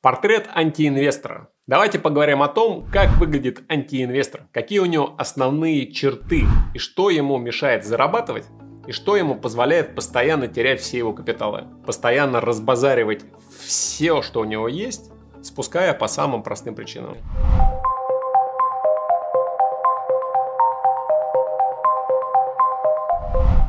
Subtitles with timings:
[0.00, 1.48] Портрет антиинвестора.
[1.66, 7.36] Давайте поговорим о том, как выглядит антиинвестор, какие у него основные черты и что ему
[7.36, 8.44] мешает зарабатывать
[8.86, 13.24] и что ему позволяет постоянно терять все его капиталы, постоянно разбазаривать
[13.60, 15.10] все, что у него есть,
[15.42, 17.16] спуская по самым простым причинам.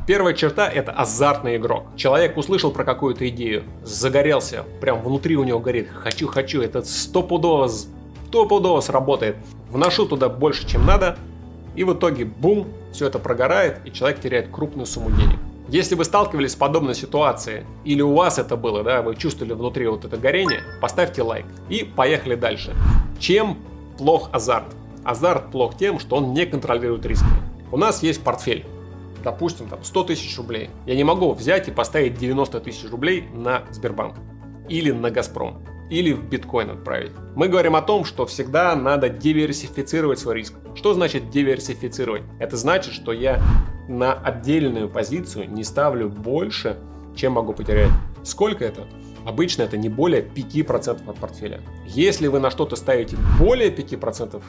[0.09, 1.83] Первая черта– это азартный игрок.
[1.95, 7.67] Человек услышал про какую-то идею, загорелся, прям внутри у него горит «хочу, хочу», это стопудово,
[7.67, 9.35] стопудово сработает.
[9.69, 11.15] Вношу туда больше, чем надо,
[11.75, 15.37] и в итоге бум, все это прогорает, и человек теряет крупную сумму денег.
[15.67, 19.85] Если вы сталкивались с подобной ситуацией, или у вас это было, да, вы чувствовали внутри
[19.85, 21.45] вот это горение, поставьте лайк.
[21.69, 22.75] И поехали дальше.
[23.19, 23.59] Чем
[23.99, 24.75] плох азарт?
[25.03, 27.27] Азарт плох тем, что он не контролирует риски.
[27.71, 28.65] У нас есть портфель
[29.23, 30.69] допустим, там 100 тысяч рублей.
[30.85, 34.15] Я не могу взять и поставить 90 тысяч рублей на Сбербанк
[34.67, 37.11] или на Газпром или в биткоин отправить.
[37.35, 40.53] Мы говорим о том, что всегда надо диверсифицировать свой риск.
[40.75, 42.23] Что значит диверсифицировать?
[42.39, 43.41] Это значит, что я
[43.87, 46.77] на отдельную позицию не ставлю больше,
[47.15, 47.91] чем могу потерять.
[48.23, 48.87] Сколько это?
[49.25, 51.61] Обычно это не более 5% от портфеля.
[51.87, 54.41] Если вы на что-то ставите более 5%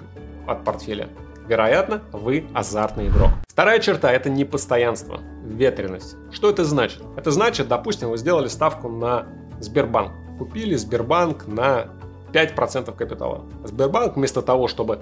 [0.46, 1.08] от портфеля,
[1.50, 3.30] вероятно, вы азартный игрок.
[3.48, 6.16] Вторая черта– это непостоянство, ветренность.
[6.30, 7.02] Что это значит?
[7.16, 9.26] Это значит, допустим, вы сделали ставку на
[9.58, 10.12] Сбербанк.
[10.38, 11.88] Купили Сбербанк на
[12.32, 13.44] 5% капитала.
[13.64, 15.00] Сбербанк вместо того, чтобы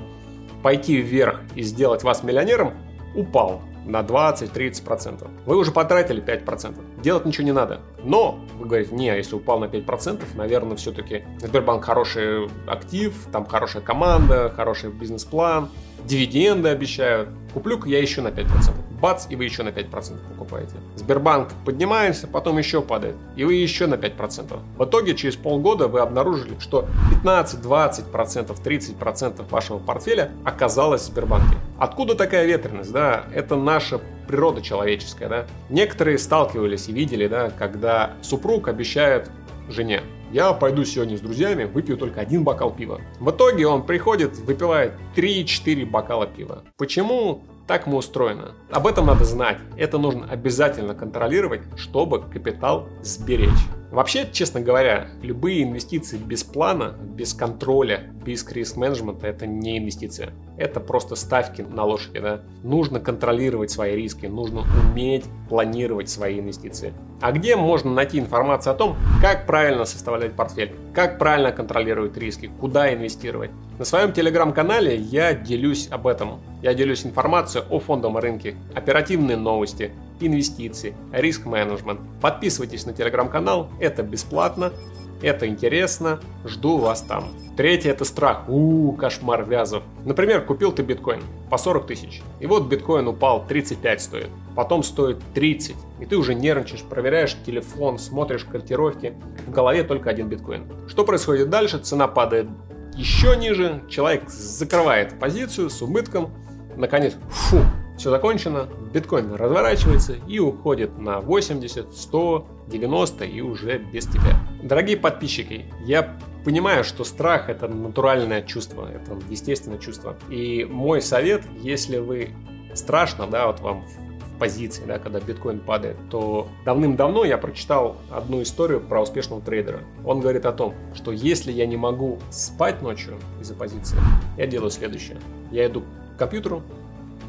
[0.63, 2.73] пойти вверх и сделать вас миллионером,
[3.15, 5.29] упал на 20-30%.
[5.45, 7.03] Вы уже потратили 5%.
[7.03, 7.81] Делать ничего не надо.
[8.03, 13.45] Но вы говорите, не, а если упал на 5%, наверное, все-таки Сбербанк хороший актив, там
[13.47, 15.69] хорошая команда, хороший бизнес-план,
[16.05, 17.29] дивиденды обещают.
[17.53, 18.73] Куплю-ка я еще на 5%.
[19.01, 20.75] Бац, и вы еще на 5% покупаете.
[20.97, 24.59] Сбербанк поднимается, потом еще падает, и вы еще на 5%.
[24.77, 31.57] В итоге через полгода вы обнаружили, что 15, 20%, 30% вашего портфеля оказалось в Сбербанке.
[31.79, 32.93] Откуда такая ветренность?
[32.93, 35.29] Да, это наша природа человеческая.
[35.29, 35.47] Да?
[35.71, 39.31] Некоторые сталкивались и видели, да, когда супруг обещает
[39.69, 40.03] жене,
[40.33, 43.01] я пойду сегодня с друзьями, выпью только один бокал пива.
[43.19, 46.65] В итоге он приходит, выпивает 3-4 бокала пива.
[46.77, 48.53] Почему так мы устроены?
[48.71, 49.59] Об этом надо знать.
[49.77, 53.78] Это нужно обязательно контролировать, чтобы капитал сберечь.
[53.91, 60.35] Вообще, честно говоря, любые инвестиции без плана, без контроля, без риск-менеджмента– это не инвестиция.
[60.59, 62.21] Это просто ставки на лошади.
[62.21, 62.43] Да?
[62.63, 66.93] Нужно контролировать свои риски, нужно уметь планировать свои инвестиции.
[67.23, 72.51] А где можно найти информацию о том, как правильно составлять портфель, как правильно контролировать риски,
[72.61, 73.51] куда инвестировать?
[73.79, 76.41] На своем телеграм-канале я делюсь об этом.
[76.61, 79.93] Я делюсь информацией о фондовом рынке, оперативные новости,
[80.27, 82.01] инвестиции, риск-менеджмент.
[82.21, 84.73] Подписывайтесь на телеграм-канал, это бесплатно,
[85.21, 87.31] это интересно, жду вас там.
[87.57, 88.49] Третье это страх.
[88.49, 89.83] У, кошмар вязов.
[90.05, 91.21] Например, купил ты биткоин
[91.51, 92.23] по 40 тысяч.
[92.39, 94.29] И вот биткоин упал 35 стоит.
[94.55, 95.75] Потом стоит 30.
[95.99, 99.15] И ты уже нервничаешь, проверяешь телефон, смотришь котировки.
[99.45, 100.67] В голове только один биткоин.
[100.87, 101.79] Что происходит дальше?
[101.79, 102.47] Цена падает
[102.95, 103.83] еще ниже.
[103.89, 106.31] Человек закрывает позицию с убытком.
[106.77, 107.59] Наконец, фу,
[107.99, 114.39] все закончено, биткоин разворачивается и уходит на 80, 100, 90 и уже без тебя.
[114.63, 120.17] Дорогие подписчики, я понимаю, что страх это натуральное чувство, это естественное чувство.
[120.31, 122.31] И мой совет, если вы
[122.73, 128.41] страшно, да, вот вам в позиции, да, когда биткоин падает, то давным-давно я прочитал одну
[128.43, 129.81] историю про успешного трейдера.
[130.05, 133.99] Он говорит о том, что если я не могу спать ночью из-за позиции,
[134.37, 135.17] я делаю следующее.
[135.51, 135.83] Я иду
[136.15, 136.63] к компьютеру,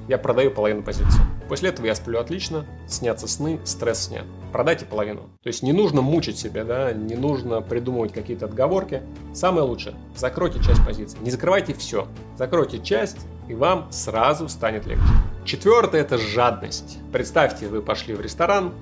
[0.09, 1.21] я продаю половину позиции.
[1.47, 4.25] После этого я сплю отлично, снятся сны, стресс снят.
[4.51, 5.29] Продайте половину.
[5.43, 9.03] То есть не нужно мучить себя, да, не нужно придумывать какие-то отговорки.
[9.35, 11.17] Самое лучшее, закройте часть позиции.
[11.21, 12.07] Не закрывайте все.
[12.37, 15.05] Закройте часть, и вам сразу станет легче.
[15.45, 16.97] Четвертое– это жадность.
[17.13, 18.73] Представьте, вы пошли в ресторан,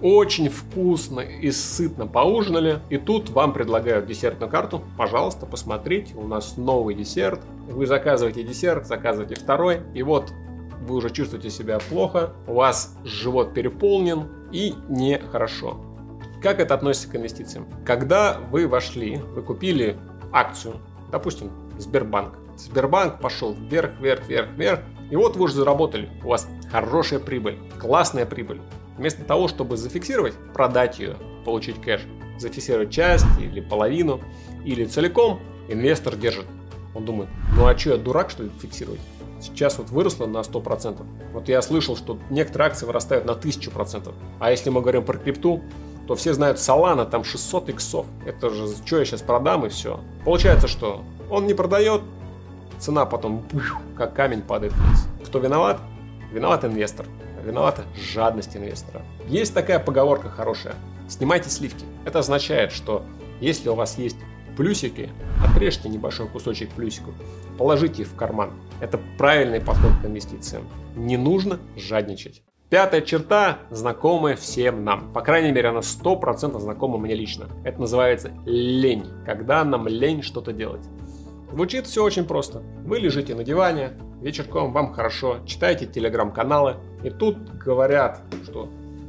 [0.00, 4.82] очень вкусно и сытно поужинали, и тут вам предлагают десертную карту.
[4.96, 7.40] Пожалуйста, посмотрите, у нас новый десерт.
[7.68, 10.32] Вы заказываете десерт, заказываете второй, и вот
[10.86, 15.80] вы уже чувствуете себя плохо, у вас живот переполнен и нехорошо.
[16.42, 17.66] Как это относится к инвестициям?
[17.86, 19.96] Когда вы вошли, вы купили
[20.32, 20.74] акцию,
[21.10, 22.34] допустим, Сбербанк.
[22.56, 26.10] Сбербанк пошел вверх, вверх, вверх, вверх, и вот вы уже заработали.
[26.22, 28.60] У вас хорошая прибыль, классная прибыль.
[28.96, 32.02] Вместо того, чтобы зафиксировать, продать ее, получить кэш,
[32.38, 34.20] зафиксировать часть или половину,
[34.64, 36.46] или целиком, инвестор держит.
[36.94, 39.00] Он думает, ну а что, я дурак, что ли, фиксировать?
[39.44, 41.04] Сейчас вот выросло на 100%.
[41.32, 44.12] Вот я слышал, что некоторые акции вырастают на 1000%.
[44.40, 45.62] А если мы говорим про крипту,
[46.06, 48.06] то все знают Solana, там 600 иксов.
[48.26, 50.00] Это же, что я сейчас продам и все.
[50.24, 52.02] Получается, что он не продает,
[52.78, 53.42] цена потом
[53.96, 55.06] как камень падает вниз.
[55.26, 55.80] Кто виноват?
[56.32, 57.06] Виноват инвестор.
[57.44, 59.02] Виновата жадность инвестора.
[59.28, 60.74] Есть такая поговорка хорошая.
[61.08, 61.84] Снимайте сливки.
[62.04, 63.02] Это означает, что
[63.40, 64.16] если у вас есть
[64.56, 65.10] плюсики,
[65.42, 67.14] отрежьте небольшой кусочек плюсиков,
[67.58, 68.52] положите их в карман.
[68.80, 70.64] Это правильный подход к инвестициям.
[70.96, 72.42] Не нужно жадничать.
[72.70, 75.12] Пятая черта, знакомая всем нам.
[75.12, 77.46] По крайней мере, она 100% знакома мне лично.
[77.62, 79.04] Это называется лень.
[79.24, 80.82] Когда нам лень что-то делать.
[81.52, 82.64] Звучит все очень просто.
[82.84, 88.68] Вы лежите на диване, вечерком вам хорошо, читаете телеграм-каналы, и тут говорят, что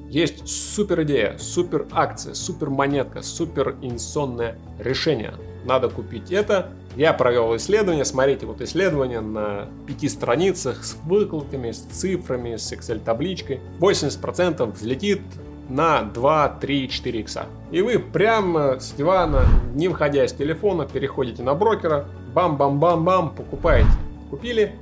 [0.09, 5.33] есть супер идея, супер акция, супер монетка, супер инвестиционное решение.
[5.65, 6.69] Надо купить это.
[6.95, 12.99] Я провел исследование, смотрите, вот исследование на пяти страницах с выкладками, с цифрами, с Excel
[13.03, 13.59] табличкой.
[13.79, 15.21] 80% взлетит
[15.67, 17.45] на 2, 3, 4 икса.
[17.71, 23.89] И вы прямо с дивана, не выходя из телефона, переходите на брокера, бам-бам-бам-бам, покупаете.
[24.29, 24.75] Купили,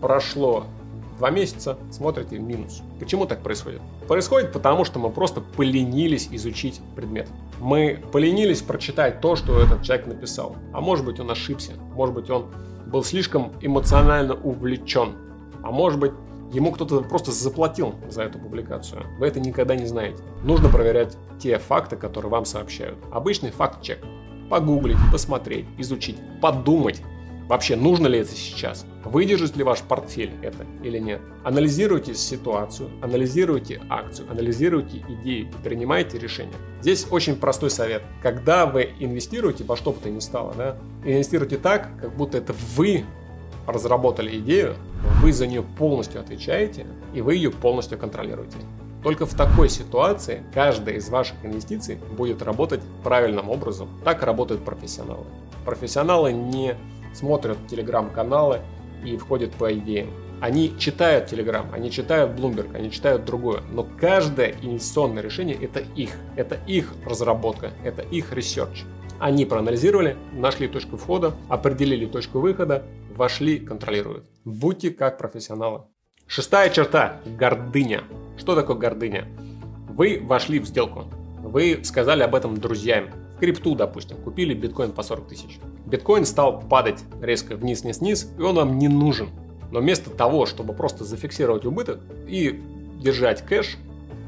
[0.00, 0.66] прошло
[1.18, 2.82] два месяца, смотрите минус.
[2.98, 3.80] Почему так происходит?
[4.06, 7.28] Происходит потому, что мы просто поленились изучить предмет.
[7.60, 10.56] Мы поленились прочитать то, что этот человек написал.
[10.72, 12.46] А может быть он ошибся, может быть он
[12.86, 15.14] был слишком эмоционально увлечен,
[15.62, 16.12] а может быть
[16.52, 19.04] ему кто-то просто заплатил за эту публикацию.
[19.18, 20.22] Вы это никогда не знаете.
[20.42, 22.98] Нужно проверять те факты, которые вам сообщают.
[23.12, 23.98] Обычный факт-чек.
[24.48, 27.02] Погуглить, посмотреть, изучить, подумать,
[27.48, 28.84] Вообще, нужно ли это сейчас?
[29.04, 31.22] Выдержит ли ваш портфель это или нет?
[31.44, 36.52] Анализируйте ситуацию, анализируйте акцию, анализируйте идеи и принимайте решения.
[36.82, 38.02] Здесь очень простой совет.
[38.22, 42.54] Когда вы инвестируете во что бы то ни стало, да, инвестируйте так, как будто это
[42.76, 43.06] вы
[43.66, 44.76] разработали идею,
[45.22, 48.58] вы за нее полностью отвечаете и вы ее полностью контролируете.
[49.02, 53.88] Только в такой ситуации каждая из ваших инвестиций будет работать правильным образом.
[54.04, 55.24] Так работают профессионалы.
[55.64, 56.76] Профессионалы не
[57.14, 58.60] смотрят телеграм-каналы
[59.04, 60.10] и входят по идеям.
[60.40, 63.60] Они читают Telegram, они читают Bloomberg, они читают другое.
[63.72, 66.10] Но каждое инвестиционное решение это их.
[66.36, 68.84] Это их разработка, это их research.
[69.18, 72.84] Они проанализировали, нашли точку входа, определили точку выхода,
[73.16, 74.24] вошли, контролируют.
[74.44, 75.82] Будьте как профессионалы.
[76.28, 78.04] Шестая черта– гордыня.
[78.36, 79.26] Что такое гордыня?
[79.88, 81.06] Вы вошли в сделку.
[81.42, 83.08] Вы сказали об этом друзьям.
[83.40, 85.58] Крипту, допустим, купили биткоин по 40 тысяч
[85.88, 89.28] биткоин стал падать резко вниз-вниз-вниз, и он вам не нужен.
[89.70, 92.60] Но вместо того, чтобы просто зафиксировать убыток и
[93.00, 93.76] держать кэш,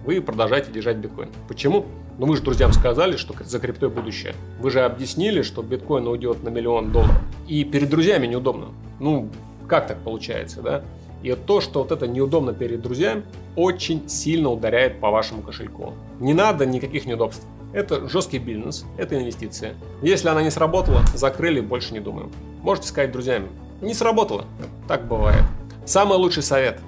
[0.04, 1.28] вы продолжаете держать биткоин.
[1.48, 1.86] Почему?
[2.18, 4.34] Ну вы же друзьям сказали, что за криптой будущее.
[4.60, 7.16] Вы же объяснили, что биткоин уйдет на миллион долларов.
[7.48, 8.68] И перед друзьями неудобно.
[8.98, 9.28] Ну,
[9.68, 10.82] как так получается, да?
[11.22, 13.24] И то, что вот это неудобно перед друзьями,
[13.56, 15.92] очень сильно ударяет по вашему кошельку.
[16.18, 17.46] Не надо никаких неудобств.
[17.72, 19.74] Это жесткий бизнес, это инвестиция.
[20.02, 22.32] Если она не сработала, закрыли, больше не думаем.
[22.62, 23.48] Можете сказать друзьям,
[23.80, 24.44] не сработало,
[24.88, 25.44] так бывает.
[25.86, 26.80] Самый лучший совет.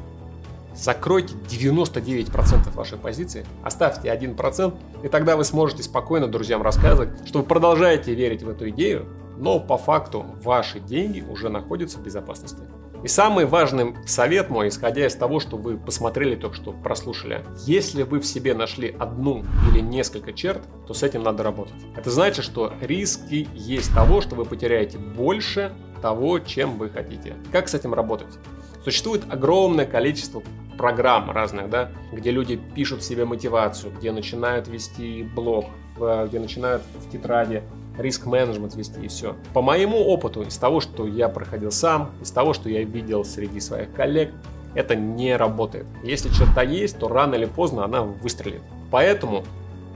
[0.74, 4.74] Закройте 99% вашей позиции, оставьте 1%,
[5.04, 9.06] и тогда вы сможете спокойно друзьям рассказывать, что вы продолжаете верить в эту идею,
[9.36, 12.62] но по факту ваши деньги уже находятся в безопасности.
[13.02, 17.44] И самый важный совет мой, исходя из того, что вы посмотрели только что, прослушали.
[17.66, 21.74] Если вы в себе нашли одну или несколько черт, то с этим надо работать.
[21.96, 27.34] Это значит, что риски есть того, что вы потеряете больше того, чем вы хотите.
[27.50, 28.38] Как с этим работать?
[28.84, 30.42] Существует огромное количество
[30.78, 37.10] программ разных, да, где люди пишут себе мотивацию, где начинают вести блог, где начинают в
[37.10, 37.62] тетради
[37.98, 39.36] риск-менеджмент вести и все.
[39.52, 43.60] По моему опыту, из того, что я проходил сам, из того, что я видел среди
[43.60, 44.32] своих коллег,
[44.74, 45.86] это не работает.
[46.02, 48.62] Если черта есть, то рано или поздно она выстрелит.
[48.90, 49.44] Поэтому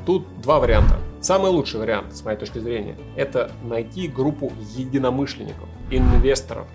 [0.05, 0.99] тут два варианта.
[1.21, 6.67] Самый лучший вариант, с моей точки зрения, это найти группу единомышленников, инвесторов,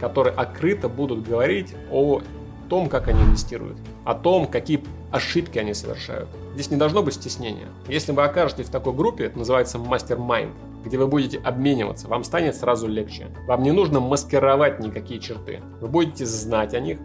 [0.00, 2.20] которые открыто будут говорить о
[2.68, 6.28] том, как они инвестируют, о том, какие ошибки они совершают.
[6.54, 7.68] Здесь не должно быть стеснения.
[7.86, 10.52] Если вы окажетесь в такой группе, это называется мастер-майнд,
[10.84, 13.28] где вы будете обмениваться, вам станет сразу легче.
[13.46, 15.60] Вам не нужно маскировать никакие черты.
[15.80, 16.98] Вы будете знать о них,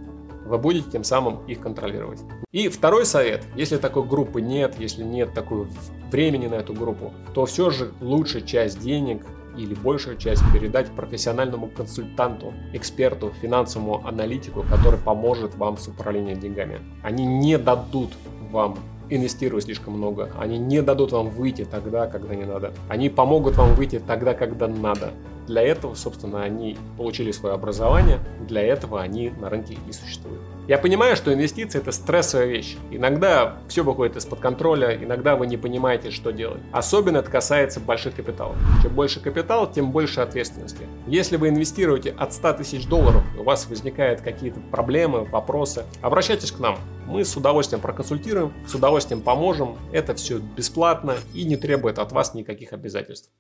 [0.45, 2.19] вы будете тем самым их контролировать.
[2.51, 5.67] И второй совет, если такой группы нет, если нет такой
[6.11, 9.25] времени на эту группу, то все же лучшая часть денег
[9.57, 16.79] или большую часть передать профессиональному консультанту, эксперту, финансовому аналитику, который поможет вам с управлением деньгами.
[17.03, 18.11] Они не дадут
[18.51, 18.77] вам
[19.09, 20.31] инвестировать слишком много.
[20.37, 22.73] Они не дадут вам выйти тогда, когда не надо.
[22.89, 25.11] Они помогут вам выйти тогда, когда надо.
[25.47, 30.41] Для этого, собственно, они получили свое образование, для этого они на рынке и существуют.
[30.67, 32.75] Я понимаю, что инвестиции это стрессовая вещь.
[32.91, 36.59] Иногда все выходит из-под контроля, иногда вы не понимаете, что делать.
[36.73, 38.57] Особенно это касается больших капиталов.
[38.83, 40.85] Чем больше капитал, тем больше ответственности.
[41.07, 46.59] Если вы инвестируете от 100 тысяч долларов, у вас возникают какие-то проблемы, вопросы, обращайтесь к
[46.59, 46.77] нам.
[47.07, 49.77] Мы с удовольствием проконсультируем, с удовольствием поможем.
[49.93, 53.31] Это все бесплатно и не требует от вас никаких обязательств.